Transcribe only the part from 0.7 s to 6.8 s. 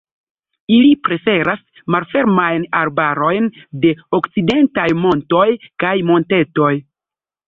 Ili preferas malfermajn arbarojn de okcidentaj montoj kaj montetoj.